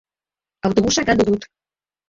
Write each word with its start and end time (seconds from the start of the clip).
Autobusa 0.69 1.05
galdu 1.11 1.29
dut! 1.31 1.49